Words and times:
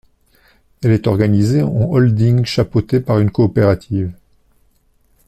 Elle 0.81 0.93
est 0.93 1.05
organisée 1.05 1.61
en 1.61 1.91
holding 1.91 2.43
chapeautée 2.43 3.01
par 3.01 3.19
une 3.19 3.29
coopérative. 3.29 4.11